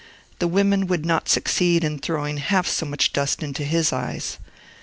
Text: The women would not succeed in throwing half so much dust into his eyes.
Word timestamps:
The 0.39 0.47
women 0.47 0.87
would 0.87 1.05
not 1.05 1.29
succeed 1.29 1.83
in 1.83 1.99
throwing 1.99 2.37
half 2.37 2.65
so 2.67 2.87
much 2.87 3.13
dust 3.13 3.43
into 3.43 3.63
his 3.63 3.93
eyes. 3.93 4.39